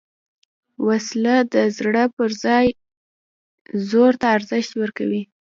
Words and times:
وسله 0.87 1.35
د 1.53 1.55
زړه 1.77 2.03
پر 2.15 2.29
ځای 2.43 2.67
زور 3.89 4.11
ته 4.21 4.27
ارزښت 4.37 4.71
ورکوي 4.81 5.23